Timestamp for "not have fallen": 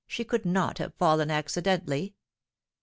0.47-1.29